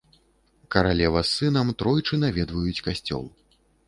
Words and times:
Каралева 0.75 1.21
з 1.27 1.37
сынам 1.39 1.67
тройчы 1.81 2.19
наведваюць 2.23 2.83
касцёл. 2.89 3.23